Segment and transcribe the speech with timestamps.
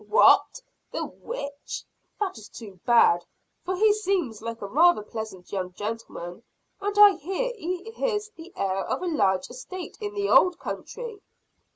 [0.07, 0.59] "What,
[0.91, 1.83] the witch!
[2.19, 3.23] that is too bad.
[3.63, 6.41] For he seems like a rather pleasant young gentleman;
[6.81, 11.21] and I hear he is the heir of a large estate in the old country."